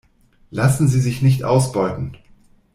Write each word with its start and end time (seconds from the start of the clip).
Lassen 0.49 0.87
Sie 0.87 0.99
sich 0.99 1.21
nicht 1.21 1.43
ausbeuten! 1.43 2.17